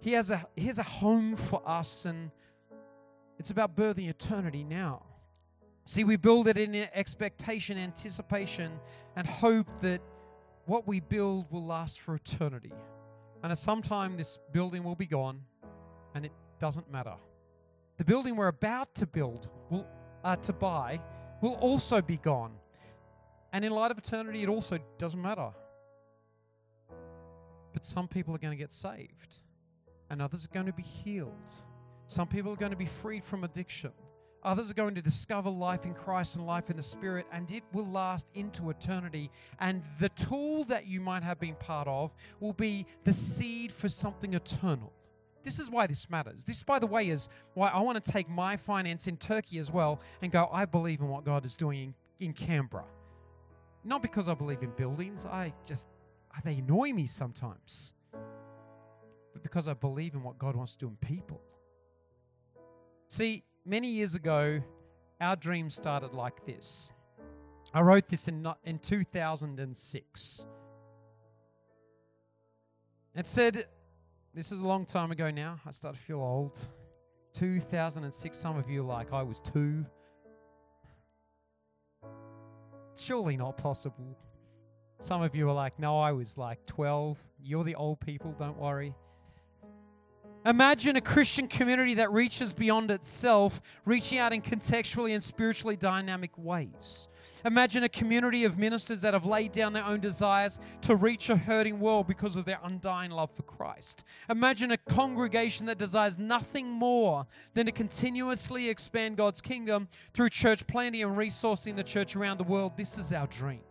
[0.00, 2.30] He has a, he has a home for us, and
[3.38, 5.02] it's about birthing eternity now.
[5.86, 8.72] See, we build it in expectation, anticipation,
[9.14, 10.02] and hope that
[10.66, 12.72] what we build will last for eternity.
[13.44, 15.42] And at some time, this building will be gone,
[16.16, 17.14] and it doesn't matter.
[17.98, 19.86] The building we're about to build, will,
[20.24, 21.00] uh, to buy,
[21.40, 22.52] will also be gone.
[23.52, 25.50] And in light of eternity, it also doesn't matter.
[27.72, 29.38] But some people are going to get saved,
[30.10, 31.30] and others are going to be healed.
[32.08, 33.92] Some people are going to be freed from addiction.
[34.46, 37.64] Others are going to discover life in Christ and life in the Spirit, and it
[37.72, 39.28] will last into eternity.
[39.58, 43.88] And the tool that you might have been part of will be the seed for
[43.88, 44.92] something eternal.
[45.42, 46.44] This is why this matters.
[46.44, 49.72] This, by the way, is why I want to take my finance in Turkey as
[49.72, 52.84] well and go, I believe in what God is doing in, in Canberra.
[53.82, 55.88] Not because I believe in buildings, I just,
[56.44, 60.96] they annoy me sometimes, but because I believe in what God wants to do in
[60.96, 61.40] people.
[63.08, 64.62] See, many years ago,
[65.20, 66.92] our dream started like this.
[67.74, 70.46] I wrote this in, in 2006.
[73.14, 73.66] It said,
[74.34, 75.58] this is a long time ago now.
[75.66, 76.58] I start to feel old.
[77.34, 79.84] 2006, some of you like, I was two.
[82.98, 84.16] surely not possible.
[84.98, 87.22] Some of you are like, no, I was like 12.
[87.42, 88.94] You're the old people, don't worry.
[90.46, 96.30] Imagine a Christian community that reaches beyond itself, reaching out in contextually and spiritually dynamic
[96.38, 97.08] ways.
[97.44, 101.36] Imagine a community of ministers that have laid down their own desires to reach a
[101.36, 104.04] hurting world because of their undying love for Christ.
[104.30, 110.64] Imagine a congregation that desires nothing more than to continuously expand God's kingdom through church
[110.68, 112.76] planting and resourcing the church around the world.
[112.76, 113.62] This is our dream.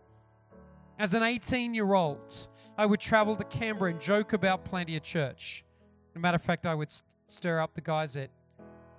[0.98, 5.00] As an 18 year old, I would travel to Canberra and joke about planting a
[5.00, 5.65] church.
[6.16, 6.90] A matter of fact, I would
[7.26, 8.30] stir up the guys at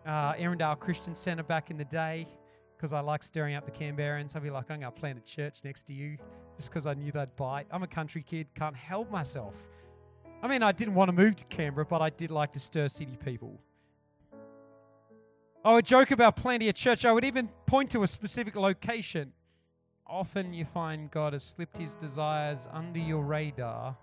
[0.06, 2.28] uh, Erindale Christian Centre back in the day
[2.76, 4.36] because I like stirring up the Canberrans.
[4.36, 6.18] I'd be like, I'm going to plant a church next to you
[6.56, 7.66] just because I knew they'd bite.
[7.72, 9.56] I'm a country kid, can't help myself.
[10.44, 12.88] I mean, I didn't want to move to Canberra, but I did like to stir
[12.88, 13.60] city people.
[15.66, 17.04] I would joke about planting a church.
[17.04, 19.34] I would even point to a specific location.
[20.06, 23.98] Often you find God has slipped his desires under your radar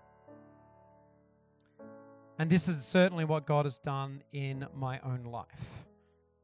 [2.37, 5.85] and this is certainly what God has done in my own life.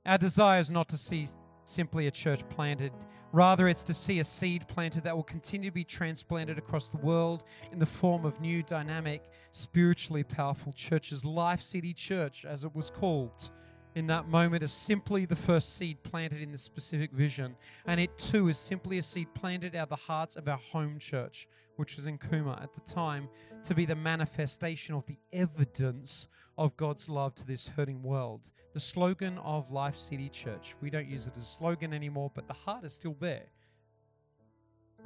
[0.05, 1.27] Our desire is not to see
[1.63, 2.91] simply a church planted,
[3.31, 6.97] rather, it's to see a seed planted that will continue to be transplanted across the
[6.97, 11.23] world in the form of new, dynamic, spiritually powerful churches.
[11.23, 13.51] Life City Church, as it was called
[13.95, 17.55] in that moment, is simply the first seed planted in the specific vision.
[17.85, 20.97] And it too is simply a seed planted out of the hearts of our home
[20.99, 23.27] church, which was in Cooma at the time,
[23.63, 26.27] to be the manifestation of the evidence
[26.57, 28.49] of God's love to this hurting world.
[28.73, 30.75] The slogan of Life City Church.
[30.81, 33.47] We don't use it as a slogan anymore, but the heart is still there.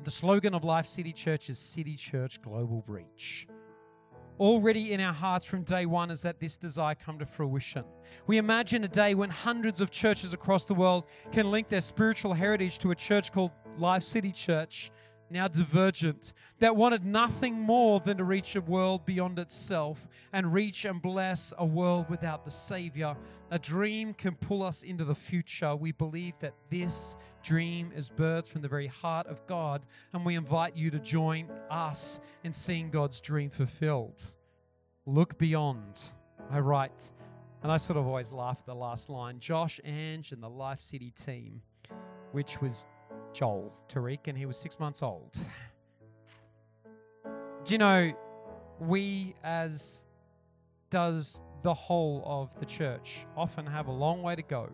[0.03, 3.47] The slogan of Life City Church is City Church Global Reach.
[4.39, 7.85] Already in our hearts from day one is that this desire come to fruition.
[8.27, 12.33] We imagine a day when hundreds of churches across the world can link their spiritual
[12.33, 14.91] heritage to a church called Life City Church
[15.29, 20.85] now divergent, that wanted nothing more than to reach a world beyond itself and reach
[20.85, 23.15] and bless a world without the Savior.
[23.51, 25.75] A dream can pull us into the future.
[25.75, 27.15] We believe that this
[27.45, 31.47] dream is birthed from the very heart of God, and we invite you to join
[31.69, 34.23] us in seeing God's dream fulfilled.
[35.05, 36.01] Look beyond.
[36.49, 37.11] I write,
[37.61, 40.81] and I sort of always laugh at the last line Josh, Ange, and the Life
[40.81, 41.61] City team,
[42.31, 42.87] which was
[43.31, 45.37] Joel Tariq, and he was six months old.
[47.63, 48.11] Do you know,
[48.79, 50.05] we, as
[50.89, 54.69] does the whole of the church, often have a long way to go.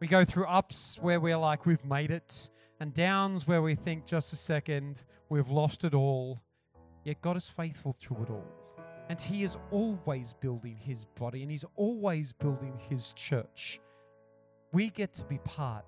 [0.00, 4.06] We go through ups where we're like, we've made it, and downs where we think,
[4.06, 6.40] just a second, we've lost it all.
[7.04, 8.46] Yet God is faithful through it all.
[9.08, 13.80] And He is always building His body, and He's always building His church.
[14.72, 15.84] We get to be part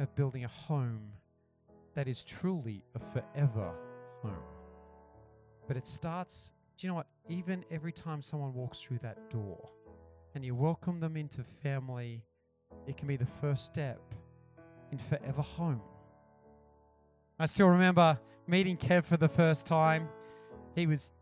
[0.00, 1.12] of building a home
[1.94, 3.72] that is truly a forever
[4.22, 4.32] home.
[5.68, 7.06] But it starts, do you know what?
[7.28, 9.70] Even every time someone walks through that door
[10.34, 12.24] and you welcome them into family,
[12.86, 14.00] it can be the first step
[14.92, 15.80] in forever home.
[17.38, 20.08] I still remember meeting Kev for the first time.
[20.74, 21.12] He was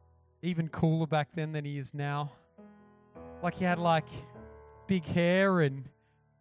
[0.43, 2.33] even cooler back then than he is now.
[3.43, 4.07] Like he had like
[4.87, 5.89] big hair and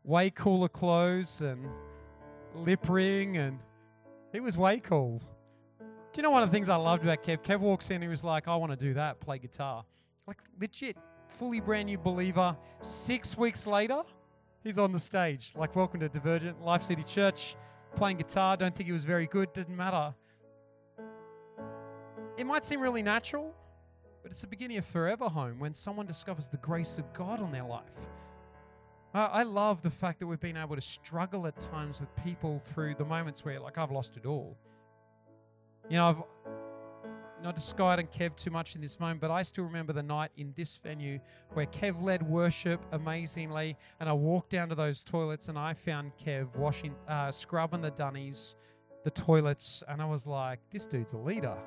[0.04, 1.68] way cooler clothes and
[2.56, 3.60] lip ring, and
[4.32, 5.22] he was way cool.
[5.80, 7.42] Do you know one of the things I loved about Kev?
[7.42, 9.84] Kev walks in, he was like, I want to do that, play guitar.
[10.28, 10.96] Like, legit,
[11.28, 12.56] fully brand new believer.
[12.82, 14.04] Six weeks later,
[14.64, 15.54] he's on the stage.
[15.56, 17.56] Like, welcome to Divergent, Life City Church,
[17.96, 18.58] playing guitar.
[18.58, 20.14] Don't think he was very good, didn't matter.
[22.38, 23.54] It might seem really natural,
[24.22, 27.52] but it's the beginning of forever home when someone discovers the grace of God on
[27.52, 27.84] their life.
[29.14, 32.96] I love the fact that we've been able to struggle at times with people through
[32.96, 34.58] the moments where, like, I've lost it all.
[35.88, 36.24] You know, I've
[37.44, 40.02] not to Scott and Kev too much in this moment, but I still remember the
[40.02, 41.20] night in this venue
[41.54, 46.14] where Kev led worship amazingly, and I walked down to those toilets and I found
[46.18, 48.56] Kev washing, uh, scrubbing the dunnies,
[49.04, 51.58] the toilets, and I was like, this dude's a leader.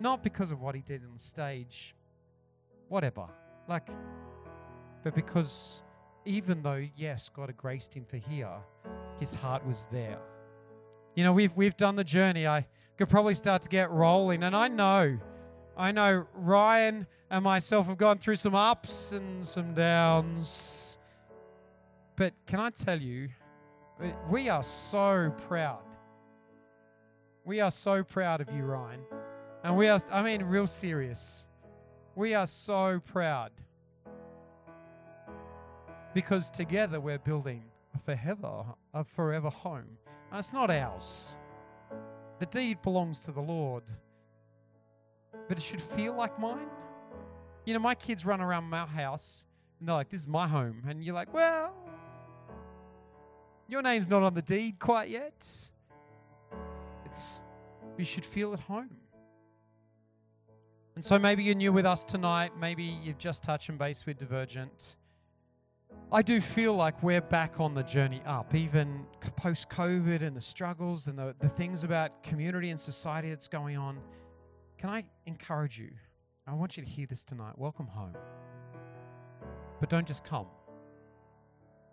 [0.00, 1.94] Not because of what he did on stage,
[2.88, 3.26] whatever,
[3.68, 3.88] like,
[5.04, 5.82] but because
[6.24, 8.58] even though, yes, God had graced him for here,
[9.20, 10.18] his heart was there.
[11.14, 12.46] You know, we've, we've done the journey.
[12.46, 12.66] I
[12.98, 14.42] could probably start to get rolling.
[14.42, 15.18] And I know,
[15.76, 20.98] I know Ryan and myself have gone through some ups and some downs.
[22.16, 23.28] But can I tell you,
[24.30, 25.82] we are so proud.
[27.44, 29.00] We are so proud of you, Ryan.
[29.62, 31.46] And we are, I mean, real serious.
[32.14, 33.50] We are so proud
[36.14, 37.62] because together we're building
[37.94, 39.98] a forever, a forever home.
[40.30, 41.36] And it's not ours.
[42.38, 43.84] The deed belongs to the Lord,
[45.48, 46.68] but it should feel like mine.
[47.64, 49.44] You know, my kids run around my house
[49.80, 50.82] and they're like, This is my home.
[50.88, 51.74] And you're like, Well,
[53.68, 55.46] your name's not on the deed quite yet.
[57.04, 57.42] It's,
[57.96, 58.90] you should feel at home.
[60.94, 62.52] And so maybe you're new with us tonight.
[62.58, 64.96] Maybe you've just touched and base with Divergent.
[66.12, 69.04] I do feel like we're back on the journey up, even
[69.34, 73.76] post COVID and the struggles and the, the things about community and society that's going
[73.76, 73.98] on.
[74.78, 75.90] Can I encourage you?
[76.46, 77.58] I want you to hear this tonight.
[77.58, 78.14] Welcome home.
[79.80, 80.46] But don't just come,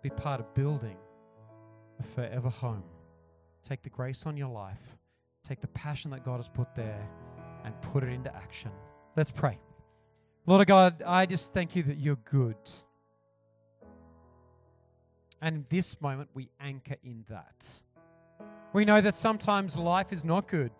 [0.00, 0.96] be part of building
[1.98, 2.84] a forever home.
[3.68, 4.96] Take the grace on your life,
[5.46, 7.04] take the passion that God has put there,
[7.64, 8.70] and put it into action.
[9.16, 9.58] Let's pray.
[10.46, 12.54] Lord of God, I just thank you that you're good.
[15.44, 17.80] And in this moment, we anchor in that.
[18.72, 20.72] We know that sometimes life is not good.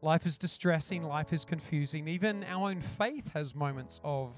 [0.00, 2.08] Life is distressing, life is confusing.
[2.08, 4.32] Even our own faith has moments of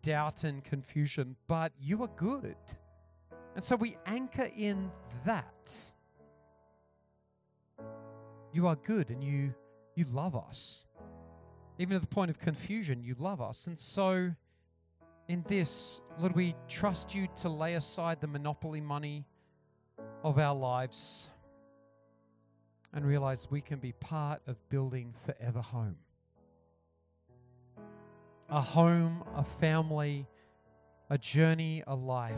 [0.00, 2.56] doubt and confusion, but you are good.
[3.54, 4.90] And so we anchor in
[5.26, 5.92] that.
[8.54, 9.52] You are good and you
[9.94, 10.86] you love us.
[11.78, 13.66] Even at the point of confusion, you love us.
[13.66, 14.30] And so
[15.28, 19.24] in this, Lord, we trust you to lay aside the monopoly money
[20.22, 21.30] of our lives
[22.92, 25.96] and realize we can be part of building forever home.
[28.50, 30.26] A home, a family,
[31.10, 32.34] a journey, a life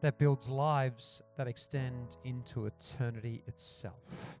[0.00, 4.38] that builds lives that extend into eternity itself.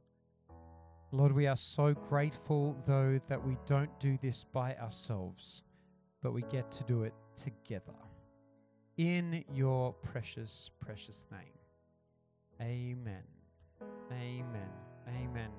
[1.12, 5.62] Lord, we are so grateful, though, that we don't do this by ourselves,
[6.22, 7.94] but we get to do it together.
[8.96, 11.60] In your precious, precious name.
[12.60, 13.22] Amen.
[14.12, 14.68] Amen.
[15.08, 15.50] Amen.